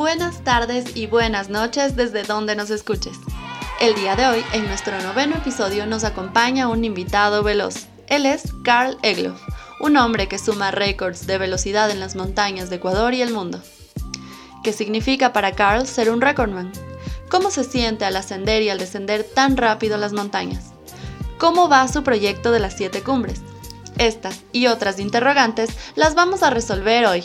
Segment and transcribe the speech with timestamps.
[0.00, 3.18] Buenas tardes y buenas noches desde donde nos escuches.
[3.80, 7.86] El día de hoy, en nuestro noveno episodio, nos acompaña un invitado veloz.
[8.06, 9.38] Él es Carl Egloff,
[9.78, 13.60] un hombre que suma récords de velocidad en las montañas de Ecuador y el mundo.
[14.64, 16.72] ¿Qué significa para Carl ser un recordman?
[17.28, 20.72] ¿Cómo se siente al ascender y al descender tan rápido las montañas?
[21.36, 23.42] ¿Cómo va su proyecto de las siete cumbres?
[23.98, 27.22] Estas y otras interrogantes las vamos a resolver hoy.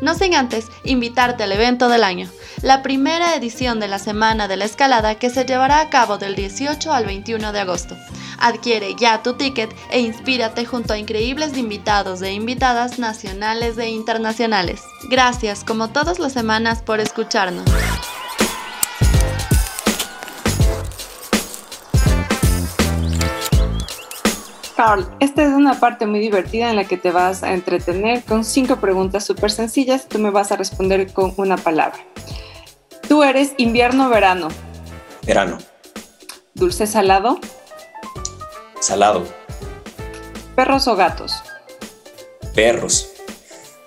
[0.00, 2.28] No sin antes invitarte al evento del año,
[2.62, 6.34] la primera edición de la Semana de la Escalada que se llevará a cabo del
[6.34, 7.96] 18 al 21 de agosto.
[8.38, 14.82] Adquiere ya tu ticket e inspírate junto a increíbles invitados e invitadas nacionales e internacionales.
[15.08, 17.64] Gracias como todas las semanas por escucharnos.
[24.76, 28.44] Carl, esta es una parte muy divertida en la que te vas a entretener con
[28.44, 30.06] cinco preguntas súper sencillas.
[30.06, 31.98] Tú me vas a responder con una palabra.
[33.08, 34.48] ¿Tú eres invierno o verano?
[35.26, 35.56] Verano.
[36.52, 37.40] ¿Dulce salado?
[38.78, 39.24] Salado.
[40.54, 41.42] ¿Perros o gatos?
[42.54, 43.12] Perros.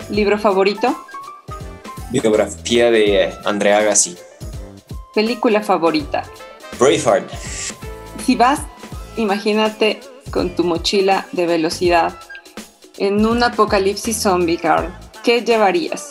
[0.09, 1.05] ¿Libro favorito?
[2.09, 4.17] Biografía de Andrea Agassi.
[5.13, 6.23] ¿Película favorita?
[6.79, 7.31] Braveheart.
[8.25, 8.61] Si vas,
[9.17, 9.99] imagínate
[10.31, 12.15] con tu mochila de velocidad
[12.97, 16.09] en un apocalipsis zombie, Carl, ¿qué llevarías?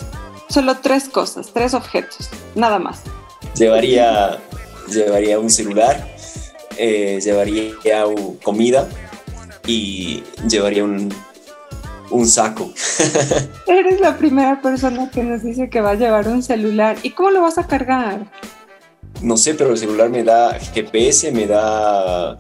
[0.49, 3.03] Solo tres cosas, tres objetos, nada más.
[3.55, 4.39] Llevaría,
[4.91, 6.09] llevaría un celular,
[6.79, 8.05] eh, llevaría
[8.43, 8.89] comida
[9.67, 11.15] y llevaría un,
[12.11, 12.73] un saco.
[13.67, 16.97] Eres la primera persona que nos dice que va a llevar un celular.
[17.03, 18.27] ¿Y cómo lo vas a cargar?
[19.23, 22.39] No sé, pero el celular me da GPS, me da,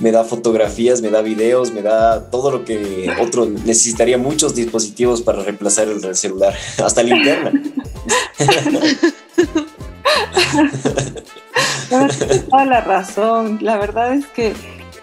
[0.00, 5.22] me da fotografías, me da videos, me da todo lo que otro necesitaría muchos dispositivos
[5.22, 7.52] para reemplazar el celular, hasta linterna.
[12.50, 13.58] toda la razón.
[13.62, 14.54] La verdad es que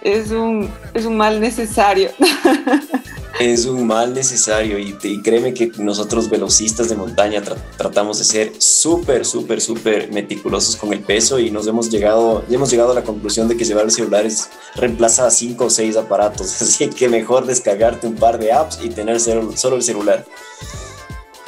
[0.02, 2.12] es un, es un mal necesario.
[3.40, 7.42] es un mal necesario y, créeme que nosotros velocistas de montaña
[7.78, 12.72] tratamos de ser súper, súper, súper meticulosos con el peso y nos hemos llegado, hemos
[12.72, 15.98] llegado a la conclusión de que llevar el celular es, reemplaza a cinco o seis
[15.98, 20.26] aparatos, así que mejor descargarte un par de apps y tener solo el celular.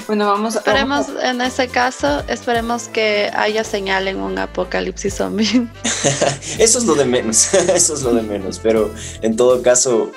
[0.08, 5.68] Bueno, vamos, esperemos en ese caso, esperemos que haya señal en un apocalipsis zombie.
[6.58, 8.90] eso es lo de menos, eso es lo de menos, pero
[9.22, 10.14] en todo caso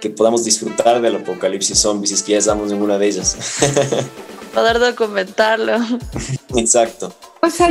[0.00, 3.36] que podamos disfrutar del apocalipsis zombies si es que ya estamos en una de ellas.
[4.54, 5.76] Poder documentarlo.
[6.56, 7.12] Exacto.
[7.40, 7.70] O sea,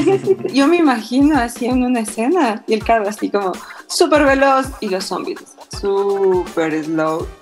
[0.54, 3.52] yo, me imagino así en una escena y el carro así como
[3.88, 5.40] súper veloz y los zombies
[5.80, 7.28] súper slow.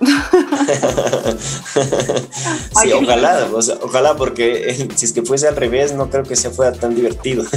[2.82, 3.48] sí, ojalá,
[3.82, 6.94] ojalá porque eh, si es que fuese al revés no creo que se fuera tan
[6.94, 7.44] divertido.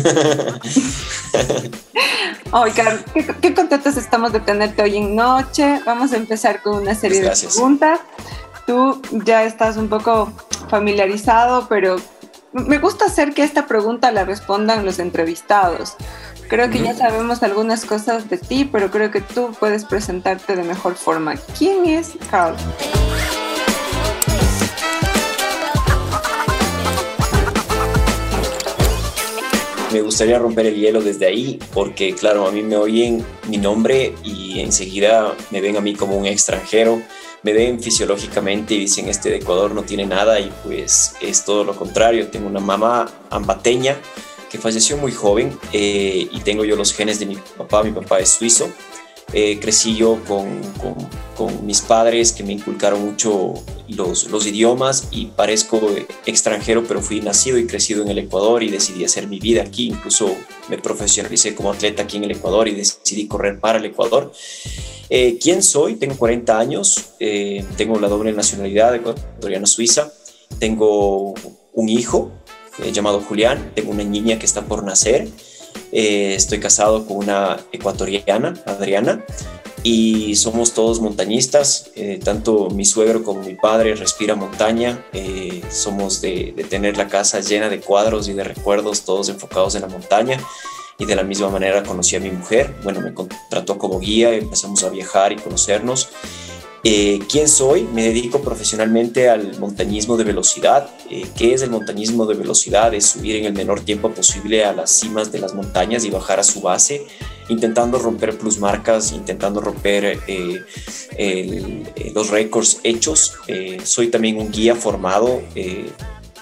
[2.51, 3.01] Ay, Carlos,
[3.41, 5.81] qué, contentos estamos de tenerte hoy en noche.
[5.85, 7.99] Vamos a empezar con una serie de preguntas.
[8.65, 10.33] Tú ya estás un poco
[10.69, 11.97] familiarizado, pero
[12.51, 15.95] me gusta hacer que esta pregunta la respondan los entrevistados.
[16.49, 20.63] Creo que ya sabemos algunas cosas de ti, pero creo que tú puedes presentarte de
[20.63, 21.35] mejor forma.
[21.55, 22.55] ¿Quién es Carl?
[29.93, 34.15] Me gustaría romper el hielo desde ahí, porque claro, a mí me oyen mi nombre
[34.23, 36.99] y enseguida me ven a mí como un extranjero,
[37.43, 41.63] me ven fisiológicamente y dicen este de Ecuador no tiene nada y pues es todo
[41.63, 42.27] lo contrario.
[42.29, 43.97] Tengo una mamá ambateña
[44.49, 48.19] que falleció muy joven eh, y tengo yo los genes de mi papá, mi papá
[48.19, 48.69] es suizo
[49.31, 50.59] eh, crecí yo con,
[51.37, 53.53] con, mis padres que me inculcaron mucho
[53.87, 55.79] los, los, idiomas y parezco
[56.25, 59.87] extranjero, pero fui nacido y crecido en el Ecuador y decidí hacer mi vida aquí.
[59.87, 60.35] Incluso
[60.67, 64.33] me profesionalicé como atleta aquí en el Ecuador y decidí correr para el Ecuador.
[65.11, 65.95] Eh, ¿Quién soy?
[65.95, 70.11] Tengo 40 años, eh, tengo la doble nacionalidad ecuatoriana-suiza,
[70.57, 71.35] tengo
[71.73, 72.31] un hijo
[72.91, 75.27] llamado Julián, tengo una niña que está por nacer.
[75.91, 79.23] Eh, estoy casado con una ecuatoriana, Adriana,
[79.83, 86.21] y somos todos montañistas, eh, tanto mi suegro como mi padre respira montaña, eh, somos
[86.21, 89.87] de, de, tener la casa llena de cuadros y de recuerdos, todos enfocados en la
[89.87, 90.39] montaña
[90.99, 94.83] y de la misma manera conocí a mi mujer, bueno, me contrató como guía, empezamos
[94.83, 96.09] a viajar y conocernos.
[96.83, 97.83] Eh, ¿Quién soy?
[97.83, 100.89] Me dedico profesionalmente al montañismo de velocidad.
[101.37, 102.93] ¿Qué es el montañismo de velocidad?
[102.93, 106.39] Es subir en el menor tiempo posible a las cimas de las montañas y bajar
[106.39, 107.05] a su base
[107.49, 110.63] intentando romper plusmarcas, intentando romper eh,
[111.17, 113.33] eh, los récords hechos.
[113.47, 115.41] Eh, soy también un guía formado,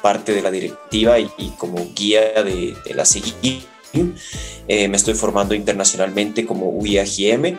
[0.02, 3.66] parte de la directiva y, como guía de, la CGI.
[4.68, 7.58] me estoy formando internacionalmente como UIAGM.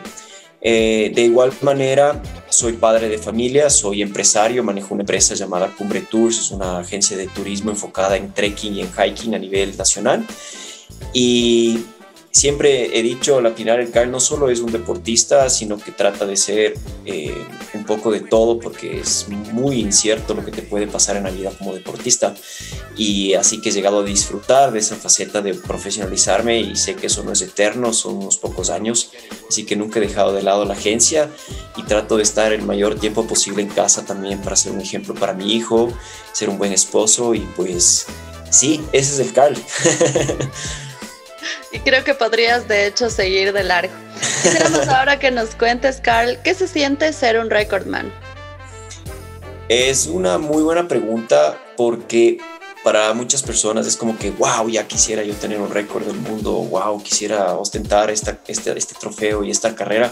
[0.61, 6.37] De igual manera, soy padre de familia, soy empresario, manejo una empresa llamada Cumbre Tours,
[6.39, 10.25] es una agencia de turismo enfocada en trekking y en hiking a nivel nacional.
[11.13, 11.79] Y
[12.31, 16.25] siempre he dicho, la final el Kyle no solo es un deportista, sino que trata
[16.25, 17.33] de ser eh,
[17.73, 21.31] un poco de todo porque es muy incierto lo que te puede pasar en la
[21.31, 22.35] vida como deportista.
[22.95, 27.07] Y así que he llegado a disfrutar de esa faceta de profesionalizarme y sé que
[27.07, 29.11] eso no es eterno, son unos pocos años.
[29.47, 31.29] Así que nunca he dejado de lado la agencia
[31.75, 35.13] y trato de estar el mayor tiempo posible en casa también para ser un ejemplo
[35.15, 35.91] para mi hijo,
[36.31, 38.05] ser un buen esposo y pues
[38.49, 39.55] sí, ese es el Carl.
[41.71, 43.93] Y creo que podrías de hecho seguir de largo.
[44.43, 48.11] Quisiéramos ahora que nos cuentes, Carl, ¿qué se siente ser un recordman?
[49.67, 52.39] Es una muy buena pregunta porque
[52.83, 56.53] para muchas personas es como que, wow, ya quisiera yo tener un récord del mundo,
[56.53, 60.11] wow, quisiera ostentar esta, este, este trofeo y esta carrera.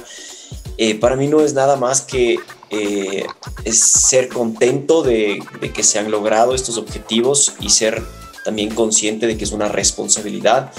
[0.78, 2.38] Eh, para mí no es nada más que
[2.69, 3.25] eh,
[3.63, 8.04] es ser contento de, de que se han logrado estos objetivos y ser
[8.44, 10.72] también consciente de que es una responsabilidad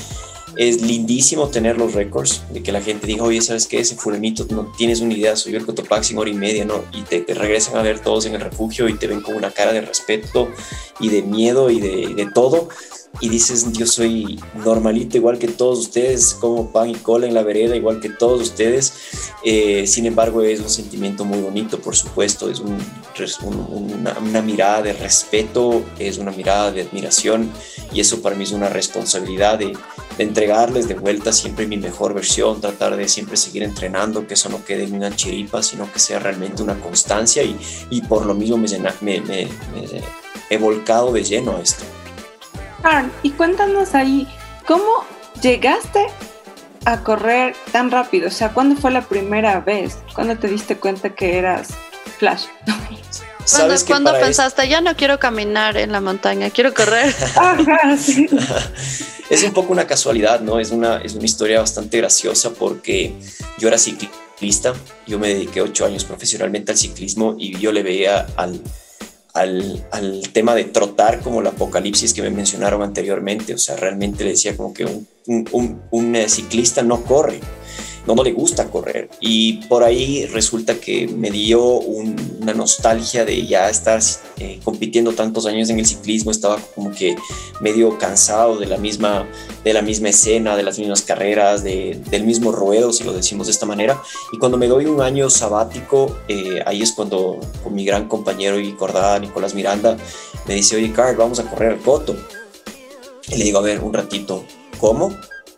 [0.58, 3.78] es lindísimo tener los récords, de que la gente diga, oye, ¿sabes qué?
[3.78, 6.84] Ese fulanito, no tienes una idea, subió el Cotopaxi en hora y media, ¿no?
[6.92, 9.72] Y te, regresan a ver todos en el refugio y te ven con una cara
[9.72, 10.48] de respeto
[10.98, 12.68] y de miedo y de, de todo.
[13.20, 17.42] Y dices, yo soy normalito, igual que todos ustedes, como pan y cola en la
[17.42, 18.92] vereda, igual que todos ustedes.
[19.44, 22.78] Eh, sin embargo, es un sentimiento muy bonito, por supuesto, es un,
[23.70, 27.50] una, una mirada de respeto, es una mirada de admiración
[27.92, 29.72] y eso para mí es una responsabilidad de
[30.18, 34.48] de entregarles de vuelta siempre mi mejor versión, tratar de siempre seguir entrenando, que eso
[34.48, 37.56] no quede en una chiripa, sino que sea realmente una constancia y,
[37.88, 38.68] y por lo mismo me,
[39.00, 39.48] me, me,
[40.50, 41.84] he volcado de lleno a esto.
[43.22, 44.26] Y cuéntanos ahí,
[44.66, 45.04] ¿cómo
[45.42, 46.06] llegaste
[46.84, 48.28] a correr tan rápido?
[48.28, 49.98] O sea, ¿cuándo fue la primera vez?
[50.14, 51.68] ¿Cuándo te diste cuenta que eras
[52.18, 52.44] Flash?
[53.86, 57.08] cuando pensaste, ya no quiero caminar en la montaña, quiero correr?
[59.30, 60.60] es un poco una casualidad, ¿no?
[60.60, 63.14] Es una, es una historia bastante graciosa porque
[63.58, 64.74] yo era ciclista,
[65.06, 68.60] yo me dediqué ocho años profesionalmente al ciclismo y yo le veía al,
[69.40, 73.54] al, al, tema de trotar como el apocalipsis que me mencionaron anteriormente.
[73.54, 77.40] O sea, realmente le decía como que un, un, un ciclista no corre
[78.14, 79.10] no, le gusta correr.
[79.20, 84.00] Y por ahí resulta que me dio una nostalgia de ya estar
[84.38, 87.16] eh, compitiendo tantos años en el ciclismo, estaba como que
[87.60, 89.26] medio cansado de la misma,
[89.64, 93.52] de la misma escena, de las mismas carreras, del mismo ruedo, si lo decimos de
[93.52, 94.00] esta manera.
[94.32, 98.58] Y cuando me doy un año sabático, eh, ahí es cuando con mi gran compañero
[98.58, 99.96] y cordada, Nicolás Miranda,
[100.46, 102.16] me dice, oye, Carl, vamos a correr al Coto.
[103.28, 104.44] Y le digo, a ver, un ratito,
[104.80, 105.14] ¿cómo?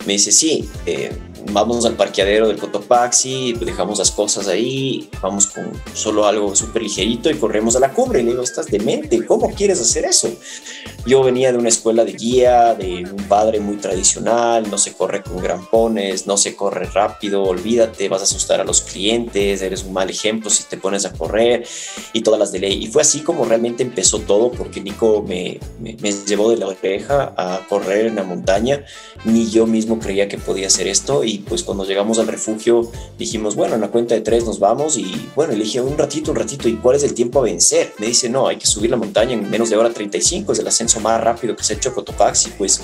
[0.07, 1.13] Me dice, sí, eh,
[1.53, 7.31] vamos al parqueadero del Cotopaxi, dejamos las cosas ahí, vamos con solo algo súper ligerito
[7.31, 8.21] y corremos a la cumbre.
[8.21, 10.31] Y le digo, estás demente, ¿cómo quieres hacer eso?
[11.07, 15.23] Yo venía de una escuela de guía, de un padre muy tradicional, no se corre
[15.23, 19.93] con grampones, no se corre rápido, olvídate, vas a asustar a los clientes, eres un
[19.93, 21.67] mal ejemplo si te pones a correr
[22.13, 22.85] y todas las de ley.
[22.85, 26.67] Y fue así como realmente empezó todo, porque Nico me, me, me llevó de la
[26.67, 28.85] oreja a correr en la montaña,
[29.25, 33.75] ni yo mismo creía que podía hacer esto pues cuando llegamos al refugio dijimos, bueno,
[33.75, 36.77] en la cuenta de tres nos vamos y bueno, le un ratito, un ratito, ¿y
[36.77, 37.93] cuál es el tiempo a vencer?
[37.99, 40.67] Me dice, no, hay que subir la montaña en menos de hora 35, es el
[40.67, 42.83] ascenso más rápido que se ha hecho Cotopaxi, pues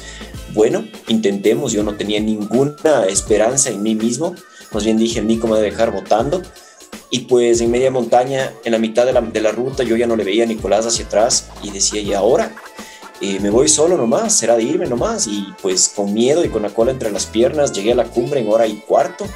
[0.55, 4.35] bueno, intentemos, yo no tenía ninguna esperanza en mí mismo,
[4.73, 6.43] más bien dije, Nico me va dejar votando
[7.11, 10.07] y pues en media montaña, en la mitad de la, de la ruta, yo ya
[10.07, 12.55] no le veía a Nicolás hacia atrás y decía, ¿y ahora?
[13.21, 15.27] Eh, me voy solo nomás, será de irme nomás.
[15.27, 18.41] Y pues con miedo y con la cola entre las piernas llegué a la cumbre
[18.41, 19.27] en hora y cuarto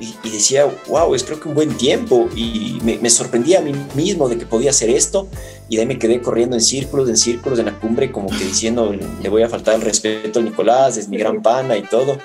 [0.00, 2.28] y, decía, wow, es creo que un buen tiempo.
[2.34, 5.28] Y me, me, sorprendía a mí mismo de que podía hacer esto.
[5.70, 8.44] Y de ahí me quedé corriendo en círculos, en círculos en la cumbre, como que
[8.44, 12.18] diciendo, le voy a faltar el respeto a Nicolás, es mi gran pana y todo.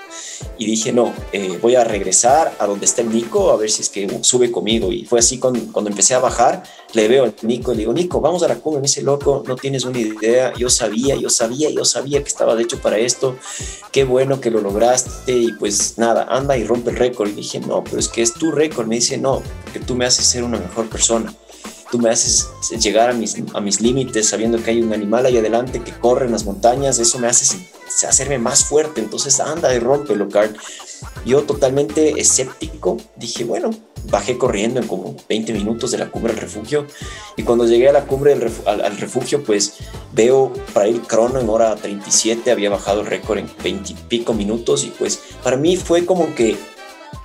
[0.58, 3.84] Y dije, no, eh, voy a regresar a donde está el Nico, a ver si
[3.84, 4.92] es que sube conmigo.
[4.92, 7.94] Y fue así cuando, cuando empecé a bajar, le veo al Nico y le digo,
[7.94, 8.82] Nico, vamos a la cumbre.
[8.82, 12.56] Me dice, loco, no tienes una idea, yo sabía, yo sabía, yo sabía que estaba
[12.56, 13.38] de hecho para esto,
[13.92, 17.30] qué bueno que lo lograste y pues nada, anda y rompe el récord.
[17.30, 18.88] Y dije, no, pero es que es tu récord.
[18.88, 21.32] Me dice, no, que tú me haces ser una mejor persona
[21.96, 25.38] tú me haces llegar a mis, a mis límites sabiendo que hay un animal ahí
[25.38, 27.58] adelante que corre en las montañas, eso me hace
[28.06, 30.54] hacerme más fuerte, entonces anda y rómpelo, Carl.
[31.26, 33.70] Yo totalmente escéptico, dije, bueno,
[34.10, 36.86] bajé corriendo en como 20 minutos de la cumbre del refugio.
[37.38, 39.76] Y cuando llegué a la cumbre del al, refugio, pues
[40.12, 44.34] veo para ir crono en hora 37, había bajado el récord en 20 y pico
[44.34, 44.84] minutos.
[44.84, 46.58] Y pues para mí fue como que,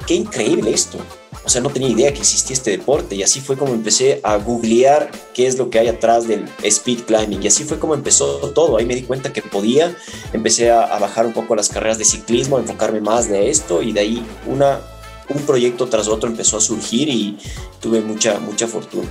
[0.07, 0.99] qué increíble esto
[1.45, 4.37] o sea, no tenía idea que existía este deporte y así fue como empecé a
[4.37, 8.51] googlear qué es lo que hay atrás del speed climbing y así fue como empezó
[8.51, 8.77] todo.
[8.77, 9.97] Ahí me di cuenta que podía,
[10.33, 13.93] empecé a, bajar un poco las carreras de ciclismo, a enfocarme más de esto y
[13.93, 14.81] de ahí una,
[15.29, 17.39] un proyecto tras otro empezó a surgir y
[17.81, 19.09] tuve mucha, mucha fortuna.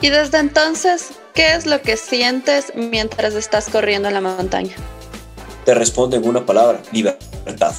[0.00, 4.74] Y desde entonces, ¿qué es lo que sientes mientras estás corriendo en la montaña?
[5.64, 7.74] Te respondo en una palabra, libertad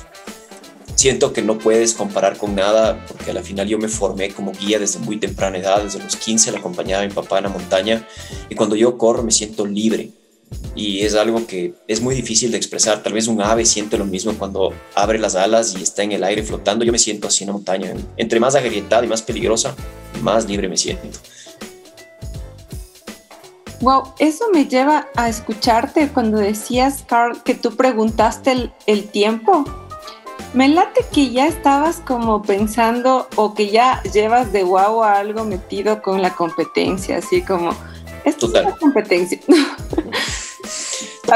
[0.95, 4.51] siento que no puedes comparar con nada, porque a la final yo me formé como
[4.51, 7.49] guía desde muy temprana edad, desde los 15 la acompañaba a mi papá en la
[7.49, 8.07] montaña,
[8.49, 10.11] y cuando yo corro me siento libre.
[10.75, 13.01] Y es algo que es muy difícil de expresar.
[13.01, 16.23] Tal vez un ave siente lo mismo cuando abre las alas y está en el
[16.23, 16.85] aire flotando.
[16.85, 17.93] Yo me siento así en la montaña.
[18.17, 19.75] Entre más agrietada y más peligrosa,
[20.21, 21.07] más libre me siento.
[23.81, 29.65] Wow, eso me lleva a escucharte cuando decías, Carl, que tú preguntaste el, el tiempo
[30.53, 35.43] me late que ya estabas como pensando o que ya llevas de guau a algo
[35.45, 37.71] metido con la competencia, así como,
[38.23, 39.39] esto es una competencia.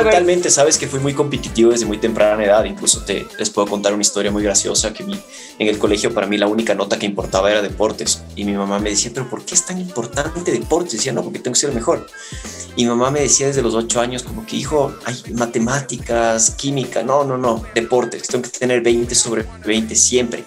[0.03, 3.93] Totalmente, sabes que fui muy competitivo desde muy temprana edad, incluso te, les puedo contar
[3.93, 7.51] una historia muy graciosa que en el colegio para mí la única nota que importaba
[7.51, 10.93] era deportes y mi mamá me decía, pero ¿por qué es tan importante deportes?
[10.93, 12.07] decía, no, porque tengo que ser mejor.
[12.75, 17.03] Y mi mamá me decía desde los ocho años como que, hijo, hay matemáticas, química,
[17.03, 20.45] no, no, no, deportes, tengo que tener 20 sobre 20 siempre.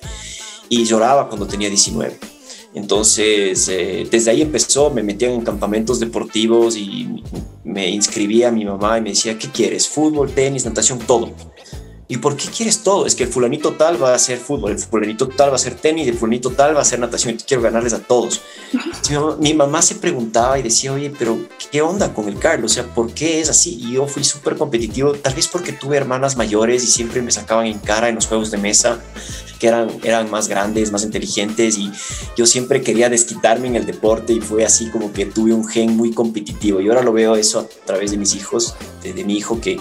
[0.69, 2.40] Y lloraba cuando tenía 19.
[2.75, 7.23] Entonces, eh, desde ahí empezó, me metían en campamentos deportivos y
[7.65, 9.89] me inscribía a mi mamá y me decía, ¿qué quieres?
[9.89, 11.33] Fútbol, tenis, natación, todo.
[12.07, 13.07] ¿Y por qué quieres todo?
[13.07, 15.75] Es que el fulanito tal va a hacer fútbol, el fulanito tal va a hacer
[15.75, 18.43] tenis, el fulanito tal va a hacer natación y quiero ganarles a todos.
[19.39, 21.39] Mi mamá, se preguntaba y decía, oye, pero
[21.71, 22.73] ¿qué onda con el Carlos?
[22.73, 23.79] O sea, ¿por qué es así?
[23.81, 27.67] Y yo fui súper competitivo, tal vez porque tuve hermanas mayores y siempre me sacaban
[27.67, 29.01] en cara en los juegos de mesa
[29.61, 31.93] que eran, eran más grandes, más inteligentes y
[32.37, 35.97] yo siempre quería desquitarme en el deporte y fue así como que tuve un gen
[35.97, 39.37] muy competitivo y ahora lo veo eso a través de mis hijos, de, de mi
[39.37, 39.79] hijo que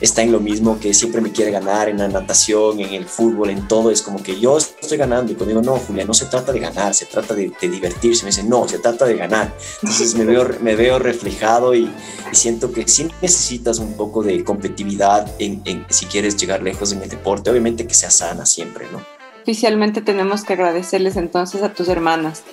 [0.00, 3.50] está en lo mismo, que siempre me quiere ganar en la natación, en el fútbol,
[3.50, 3.90] en todo.
[3.90, 6.60] Es como que yo estoy ganando y cuando digo, no, Julia, no se trata de
[6.60, 8.24] ganar, se trata de, divertirse.
[8.24, 9.56] Me dice, no, se trata de ganar.
[9.82, 11.90] Entonces me veo, me veo reflejado y,
[12.32, 17.08] siento que sí necesitas un poco de competitividad en, si quieres llegar lejos en el
[17.08, 17.50] deporte.
[17.50, 19.13] Obviamente que sea sana siempre, ¿no?
[19.44, 22.44] Oficialmente tenemos que agradecerles entonces a tus hermanas.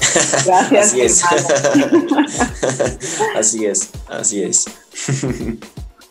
[0.46, 0.94] Gracias.
[0.96, 1.22] así es.
[3.36, 4.64] así es, así es.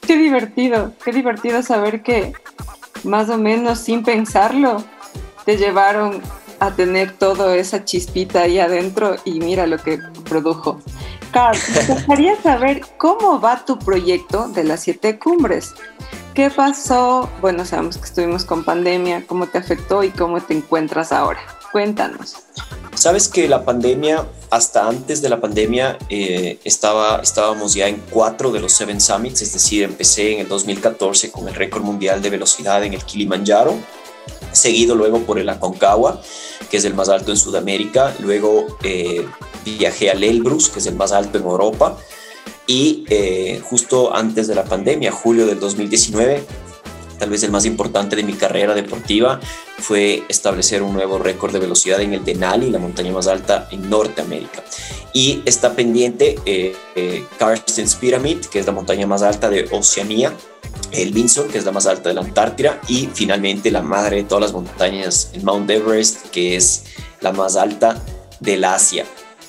[0.01, 2.33] Qué divertido, qué divertido saber que
[3.03, 4.83] más o menos sin pensarlo
[5.45, 6.21] te llevaron
[6.59, 10.79] a tener toda esa chispita ahí adentro y mira lo que produjo.
[11.31, 15.74] Carl, me gustaría saber cómo va tu proyecto de las siete cumbres.
[16.33, 17.29] ¿Qué pasó?
[17.41, 21.39] Bueno, sabemos que estuvimos con pandemia, ¿cómo te afectó y cómo te encuentras ahora?
[21.71, 22.36] Cuéntanos.
[22.93, 28.51] Sabes que la pandemia, hasta antes de la pandemia, eh, estaba, estábamos ya en cuatro
[28.51, 32.29] de los Seven Summits, es decir, empecé en el 2014 con el récord mundial de
[32.29, 33.75] velocidad en el Kilimanjaro,
[34.51, 36.21] seguido luego por el Aconcagua,
[36.69, 39.25] que es el más alto en Sudamérica, luego eh,
[39.63, 41.98] viajé al Elbrus, que es el más alto en Europa,
[42.69, 46.43] y eh, justo antes de la pandemia, julio del 2019,
[47.17, 49.39] tal vez el más importante de mi carrera deportiva,
[49.79, 53.89] fue establecer un nuevo récord de velocidad en el Denali, la montaña más alta en
[53.89, 54.63] Norteamérica.
[55.13, 60.31] Y está pendiente eh, eh, Carsten's Pyramid, que es la montaña más alta de Oceanía,
[60.91, 64.23] el Vinson, que es la más alta de la Antártida, y finalmente la madre de
[64.25, 66.83] todas las montañas, el Mount Everest, que es
[67.21, 67.99] la más alta
[68.39, 69.05] del Asia.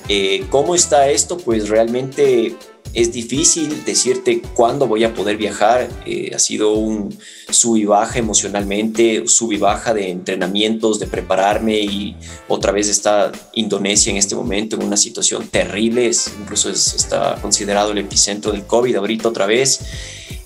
[0.09, 1.37] Eh, ¿Cómo está esto?
[1.37, 2.57] Pues realmente
[2.93, 5.89] es difícil decirte cuándo voy a poder viajar.
[6.07, 7.17] Eh, ha sido un
[7.51, 12.17] sub y baja emocionalmente, sub y baja de entrenamientos, de prepararme y
[12.49, 16.09] otra vez está Indonesia en este momento en una situación terrible.
[16.09, 19.81] Es, incluso está considerado el epicentro del COVID ahorita otra vez.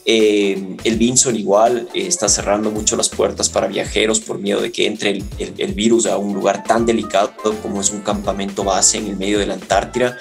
[0.06, 4.70] Eh, el Vinson igual eh, está cerrando mucho las puertas para viajeros por miedo de
[4.70, 7.32] que entre el, virus a un lugar tan delicado
[7.62, 10.18] como es un campamento base en el medio de la Antártida.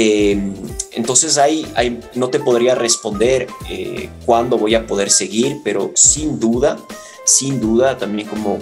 [0.00, 0.38] Eh,
[0.92, 1.66] entonces ahí,
[2.14, 3.48] no te podría responder
[4.24, 6.78] cuándo voy a poder seguir, pero sin duda,
[7.24, 8.60] sin duda, también como,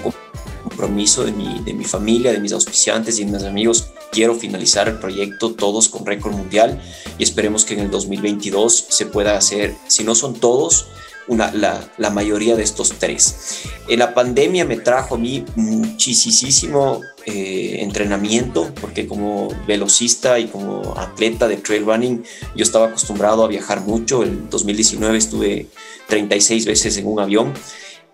[0.63, 4.89] compromiso de mi, de mi familia, de mis auspiciantes y de mis amigos, quiero finalizar
[4.89, 6.81] el proyecto todos con récord mundial
[7.19, 10.87] y esperemos que en el 2022 se pueda hacer, si no son todos,
[11.29, 13.63] la, mayoría de estos tres.
[13.89, 20.95] En la pandemia me trajo a mí muchísimo eh, entrenamiento, porque como velocista y como
[20.97, 22.23] atleta de trail running,
[22.55, 24.23] yo estaba acostumbrado a viajar mucho.
[24.23, 25.67] En 2019 estuve
[26.09, 27.53] 36 veces en un avión.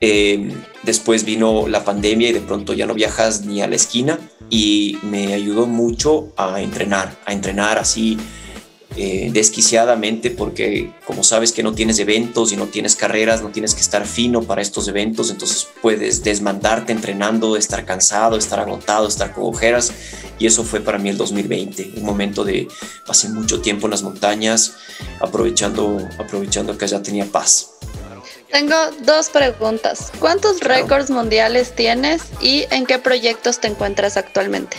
[0.01, 0.51] Eh,
[0.83, 4.19] después vino la pandemia y de pronto ya no viajas ni a la esquina
[4.51, 8.19] y me ayudó mucho a entrenar, a entrenar así
[8.97, 13.75] eh, desquiciadamente porque como sabes que no tienes eventos y no tienes carreras, no tienes
[13.75, 19.33] que estar fino para estos eventos, entonces puedes desmandarte entrenando, estar cansado, estar agotado, estar
[19.33, 19.93] con ojeras
[20.39, 22.69] y eso fue para mí el 2020, un momento de
[23.07, 24.75] pasé mucho tiempo en las montañas
[25.21, 27.71] aprovechando, aprovechando que ya tenía paz.
[28.51, 30.13] Tengo dos preguntas.
[30.21, 34.77] ¿Cuántos récords mundiales tienes y en qué proyectos te encuentras actualmente?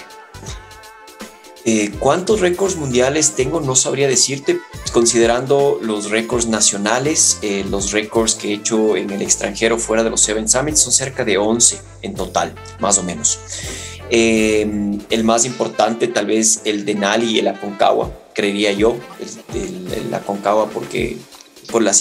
[1.65, 3.62] Eh, ¿Cuántos récords mundiales tengo?
[3.62, 4.60] No sabría decirte,
[4.91, 10.10] considerando los récords nacionales, eh, los récords que he hecho en el extranjero fuera de
[10.10, 13.39] los Seven Summits son cerca de 11 en total, más o menos.
[14.10, 18.98] Eh, el más importante tal vez el de Nali y el Aconcagua, creería yo,
[19.53, 21.17] el, el Aconcagua porque
[21.74, 21.92] por, la,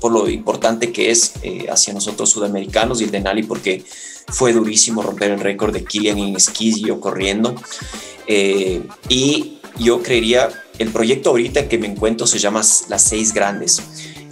[0.00, 3.84] por lo importante que es eh, hacia nosotros sudamericanos y el de Nali porque
[4.28, 7.54] fue durísimo romper el récord de Kilian en esquís y yo corriendo.
[8.26, 10.48] Eh, y yo creería,
[10.78, 13.82] el proyecto ahorita que me encuentro se llama Las Seis Grandes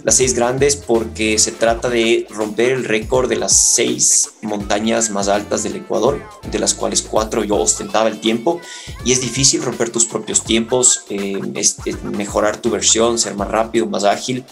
[0.03, 5.27] las seis grandes porque se trata de romper el récord de las seis montañas más
[5.27, 8.61] altas del Ecuador, de las cuales cuatro yo ostentaba el tiempo.
[9.05, 11.39] Y es difícil romper tus propios tiempos, eh,
[12.03, 14.45] mejorar tu versión, ser más rápido, más ágil.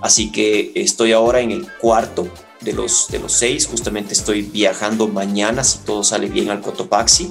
[0.00, 2.28] Así que estoy ahora en el cuarto
[2.60, 7.30] de los, de los seis, justamente estoy viajando mañana si todo sale bien al Cotopaxi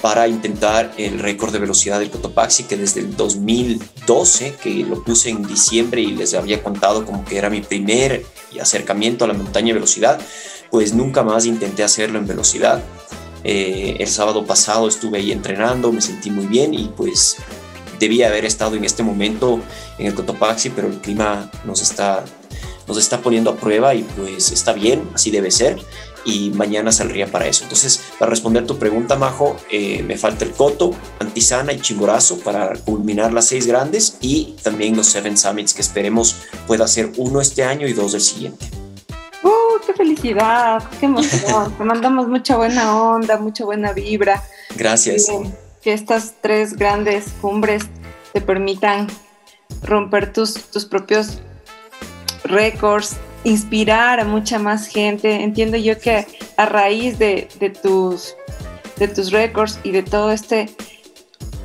[0.00, 5.30] para intentar el récord de velocidad del Cotopaxi, que desde el 2012, que lo puse
[5.30, 8.24] en diciembre y les había contado como que era mi primer
[8.60, 10.20] acercamiento a la montaña de velocidad,
[10.70, 12.82] pues nunca más intenté hacerlo en velocidad.
[13.44, 17.36] Eh, el sábado pasado estuve ahí entrenando, me sentí muy bien y pues
[17.98, 19.60] debía haber estado en este momento
[19.98, 22.24] en el Cotopaxi, pero el clima nos está,
[22.88, 25.78] nos está poniendo a prueba y pues está bien, así debe ser
[26.24, 27.64] y mañana saldría para eso.
[27.64, 32.74] Entonces, para responder tu pregunta, Majo, eh, me falta el Coto, Antisana y Chimborazo para
[32.74, 37.64] culminar las seis grandes y también los Seven Summits que esperemos pueda ser uno este
[37.64, 38.66] año y dos el siguiente.
[39.42, 40.82] ¡Uh, qué felicidad!
[40.98, 41.74] ¡Qué emoción!
[41.76, 44.42] Te mandamos mucha buena onda, mucha buena vibra.
[44.76, 45.26] Gracias.
[45.82, 47.84] que estas tres grandes cumbres
[48.32, 49.06] te permitan
[49.82, 51.40] romper tus, tus propios
[52.44, 55.42] récords, inspirar a mucha más gente.
[55.42, 56.26] Entiendo yo que
[56.56, 57.48] a raíz de,
[57.82, 58.34] tus,
[58.98, 60.74] de tus récords y de todo este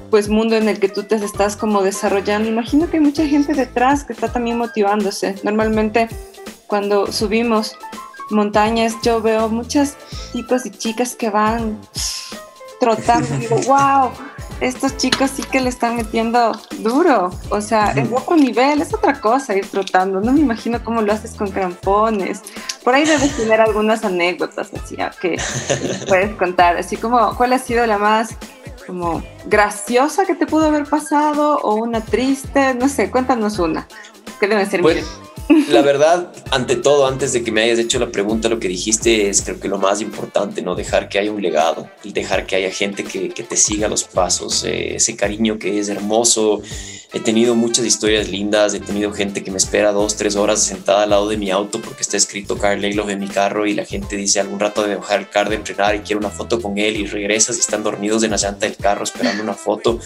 [0.09, 3.53] pues mundo en el que tú te estás como desarrollando, imagino que hay mucha gente
[3.53, 5.35] detrás que está también motivándose.
[5.43, 6.09] Normalmente
[6.65, 7.75] cuando subimos
[8.31, 9.97] montañas yo veo muchas
[10.33, 11.79] chicos y chicas que van
[12.79, 14.11] trotando y digo, wow,
[14.61, 17.31] estos chicos sí que le están metiendo duro.
[17.49, 20.19] O sea, es otro nivel, es otra cosa ir trotando.
[20.19, 22.41] No me imagino cómo lo haces con crampones.
[22.83, 25.37] Por ahí debes tener algunas anécdotas así que
[26.07, 26.77] puedes contar.
[26.77, 28.35] Así como, ¿cuál ha sido la más
[28.85, 32.73] como graciosa que te pudo haber pasado o una triste?
[32.73, 33.87] No sé, cuéntanos una.
[34.39, 34.81] ¿Qué debe ser?
[34.81, 35.05] Pues,
[35.69, 39.29] la verdad, ante todo, antes de que me hayas hecho la pregunta, lo que dijiste
[39.29, 40.75] es creo que lo más importante, ¿no?
[40.75, 44.95] Dejar que haya un legado, dejar que haya gente que, te siga los pasos, eh,
[44.95, 46.61] ese cariño que es hermoso,
[47.11, 51.01] He tenido muchas historias lindas, he tenido gente que me espera dos, tres horas sentada
[51.01, 53.83] al lado de mi auto porque está escrito Carl Egloff en mi carro y la
[53.83, 56.77] gente dice algún rato de bajar el car de entrenar y quiere una foto con
[56.77, 59.97] él y regresas y están dormidos en la llanta del carro esperando una foto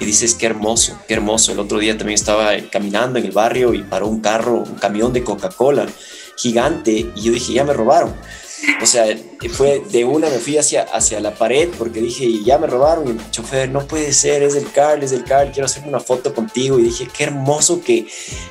[0.00, 1.52] y dices qué hermoso, qué hermoso.
[1.52, 5.22] El otro día también estaba caminando en el barrio y paró un carro, camión de
[5.22, 5.86] Coca-Cola
[6.36, 8.14] gigante y yo dije ya me robaron
[8.82, 9.06] O sea,
[9.50, 13.06] fue de una, me fui hacia, hacia la pared porque dije, ya me robaron.
[13.06, 16.00] Y el chofer, no puede ser, es el Carl, es el Carl, quiero hacerme una
[16.00, 16.78] foto contigo.
[16.78, 18.06] Y dije, qué hermoso que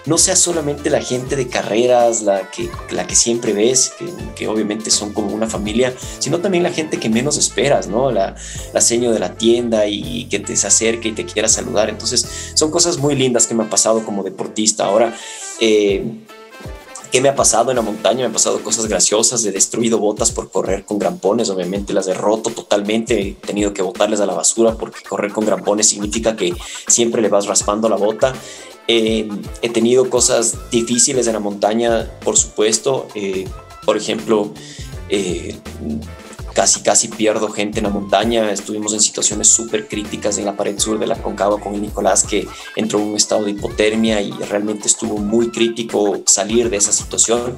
[0.05, 4.47] no sea solamente la gente de carreras, la que, la que siempre ves, que, que
[4.47, 8.11] obviamente son como una familia, sino también la gente que menos esperas, ¿no?
[8.11, 8.35] La,
[8.73, 11.89] la seño de la tienda y que te se acerque y te quiera saludar.
[11.89, 14.85] Entonces, son cosas muy lindas que me han pasado como deportista.
[14.85, 15.15] Ahora,
[15.59, 16.03] eh,
[17.11, 18.19] ¿Qué me ha pasado en la montaña?
[18.19, 19.43] Me han pasado cosas graciosas.
[19.43, 21.49] He destruido botas por correr con grampones.
[21.49, 23.19] Obviamente las he roto totalmente.
[23.19, 26.53] He tenido que botarles a la basura porque correr con grampones significa que
[26.87, 28.33] siempre le vas raspando la bota.
[28.87, 29.27] Eh,
[29.63, 33.07] he tenido cosas difíciles en la montaña, por supuesto.
[33.15, 33.47] Eh,
[33.85, 34.53] por ejemplo,
[36.59, 40.77] casi casi pierdo gente en la montaña, estuvimos en situaciones súper críticas en la pared
[40.77, 44.89] sur de la Concagua con Nicolás que entró en un estado de hipotermia y realmente
[44.89, 47.57] estuvo muy crítico salir de esa situación.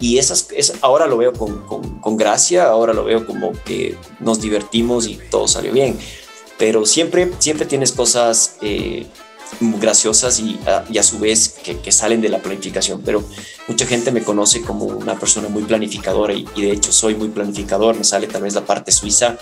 [0.00, 1.64] Y esas, es, ahora lo veo con,
[2.00, 5.96] con, gracia, ahora lo veo como que nos divertimos y todo salió bien,
[6.58, 8.56] pero siempre, siempre tienes cosas...
[8.62, 9.06] Eh,
[9.60, 13.24] graciosas y a, y a su vez que, que, salen de la planificación, pero
[13.68, 17.96] mucha gente me conoce como una persona muy planificadora y, de hecho soy muy planificador,
[17.96, 19.38] me sale tal vez la parte suiza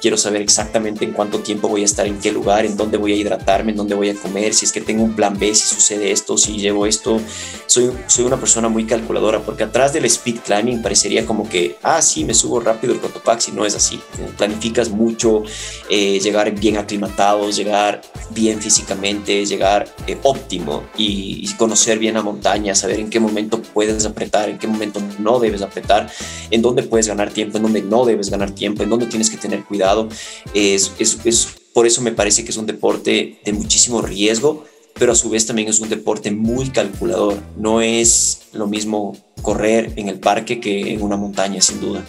[0.00, 3.12] quiero saber exactamente en cuánto tiempo voy a estar, en qué lugar, en dónde voy
[3.12, 5.74] a hidratarme, en dónde voy a comer, si es que tengo un plan B, si
[5.74, 7.20] sucede esto, si llevo esto.
[7.66, 12.02] Soy, soy una persona muy calculadora porque atrás del speed climbing parecería como que, ah,
[12.02, 14.00] sí, me subo rápido el Cotopaxi, no es así.
[14.36, 15.42] Planificas mucho,
[15.88, 22.22] eh, llegar bien aclimatados, llegar bien físicamente, llegar eh, óptimo y, y conocer bien la
[22.22, 26.10] montaña, saber en qué momento puedes apretar, en qué momento no debes apretar,
[26.50, 29.36] en dónde puedes ganar tiempo, en dónde no debes ganar tiempo, en dónde tienes que
[29.36, 30.08] tener cuidado.
[30.54, 35.12] Es, es, es, por eso me parece que es un deporte de muchísimo riesgo, pero
[35.12, 37.38] a su vez también es un deporte muy calculador.
[37.56, 42.04] No es lo mismo correr en el parque que en una montaña, sin duda.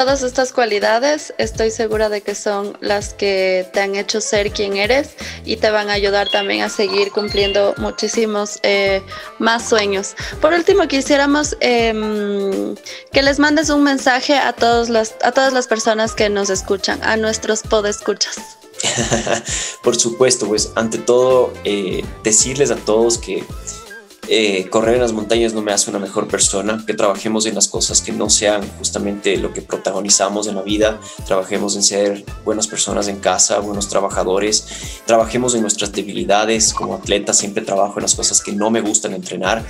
[0.00, 4.78] Todas estas cualidades estoy segura de que son las que te han hecho ser quien
[4.78, 5.10] eres
[5.44, 9.02] y te van a ayudar también a seguir cumpliendo muchísimos eh,
[9.38, 10.14] más sueños.
[10.40, 12.74] Por último, quisiéramos eh,
[13.12, 14.88] que les mandes un mensaje a, todos
[15.22, 18.38] a todas las personas que nos escuchan, a nuestros podescuchas.
[19.82, 23.44] Por supuesto, pues ante todo, eh, decirles a todos que
[24.32, 27.66] eh, correr en las montañas no me hace una mejor persona, que trabajemos en las
[27.66, 32.68] cosas que no sean justamente lo que protagonizamos en la vida, trabajemos en ser buenas
[32.68, 38.14] personas en casa, buenos trabajadores, trabajemos en nuestras debilidades como atleta, siempre trabajo en las
[38.14, 39.64] cosas que no me gustan entrenar,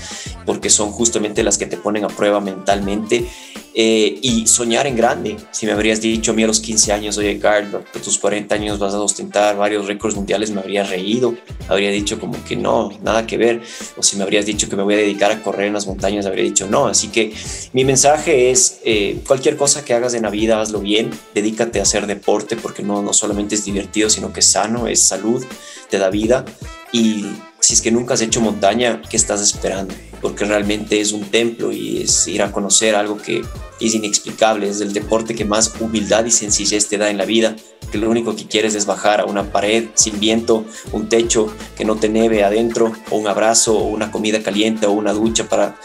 [0.44, 3.26] porque son justamente las que te ponen a prueba mentalmente
[3.74, 5.36] eh, y soñar en grande.
[5.52, 8.54] Si me habrías dicho a mí a los 15 años, oye, Carl, a tus 40
[8.54, 11.34] años vas a ostentar varios récords mundiales, me habría reído,
[11.68, 13.62] habría dicho como que no, nada que ver.
[13.96, 16.26] O si me habrías dicho que me voy a dedicar a correr en las montañas,
[16.26, 16.86] habría dicho no.
[16.86, 17.32] Así que
[17.72, 21.82] mi mensaje es, eh, cualquier cosa que hagas en la vida, hazlo bien, dedícate a
[21.82, 25.44] hacer deporte, porque no, no solamente es divertido, sino que es sano, es salud,
[25.88, 26.44] te da vida.
[26.92, 27.26] Y
[27.60, 29.94] si es que nunca has hecho montaña, ¿qué estás esperando?
[30.20, 33.42] Porque realmente es un templo y es ir a conocer algo que
[33.80, 37.56] es inexplicable, es el deporte que más humildad y sencillez te da en la vida,
[37.90, 41.84] que lo único que quieres es bajar a una pared sin viento, un techo que
[41.84, 45.76] no te neve adentro, o un abrazo, o una comida caliente, o una ducha para,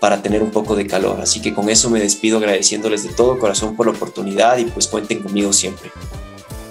[0.00, 1.20] para tener un poco de calor.
[1.20, 4.86] Así que con eso me despido agradeciéndoles de todo corazón por la oportunidad y pues
[4.86, 5.90] cuenten conmigo siempre.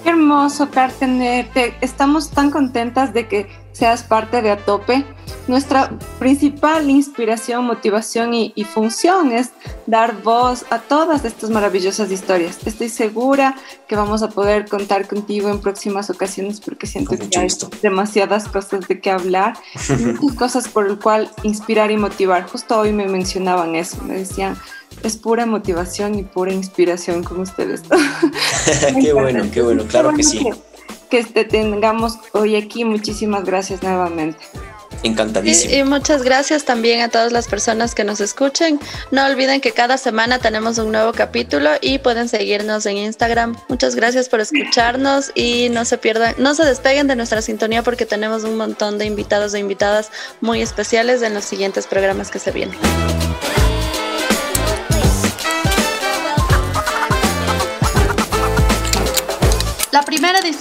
[0.03, 1.75] Qué hermoso, Car, tenerte.
[1.81, 5.05] Estamos tan contentas de que seas parte de Atope.
[5.47, 9.51] Nuestra principal inspiración, motivación y, y, función es
[9.85, 12.57] dar voz a todas estas maravillosas historias.
[12.65, 13.55] Estoy segura
[13.87, 17.47] que vamos a poder contar contigo en próximas ocasiones porque siento que hay
[17.81, 19.55] demasiadas cosas de qué hablar,
[20.21, 22.47] muchas cosas por el cual inspirar y motivar.
[22.49, 24.57] Justo hoy me mencionaban eso, me decían,
[25.03, 27.83] es pura motivación y pura inspiración con ustedes.
[29.01, 30.39] qué bueno, qué bueno, claro qué bueno que sí.
[30.39, 30.74] Que,
[31.15, 32.83] que te tengamos hoy aquí.
[32.83, 34.39] Muchísimas gracias nuevamente.
[35.03, 35.73] Encantadísimo.
[35.73, 38.79] Y, y, muchas gracias también a todas las personas que nos escuchen.
[39.11, 43.55] No olviden que cada semana tenemos un nuevo capítulo y pueden seguirnos en Instagram.
[43.69, 48.05] Muchas gracias por escucharnos y no se pierdan, no se despeguen de nuestra sintonía porque
[48.05, 52.51] tenemos un montón de invitados e invitadas muy especiales en los siguientes programas que se
[52.51, 52.77] vienen.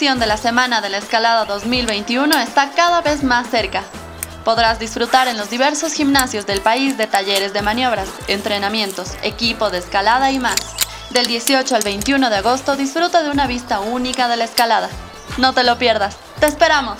[0.05, 3.83] Edición de la Semana de la Escalada 2021 está cada vez más cerca.
[4.45, 9.79] Podrás disfrutar en los diversos gimnasios del país de talleres de maniobras, entrenamientos, equipo de
[9.79, 10.57] escalada y más.
[11.09, 14.91] Del 18 al 21 de agosto disfruta de una vista única de la escalada.
[15.39, 16.19] No te lo pierdas.
[16.39, 16.99] ¡Te esperamos!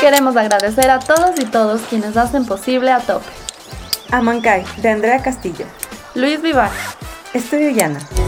[0.00, 3.30] Queremos agradecer a todos y todos quienes hacen posible a tope.
[4.10, 5.66] Amancay, de Andrea Castillo.
[6.16, 6.70] Luis Vivar.
[7.34, 8.23] Estudio Llana.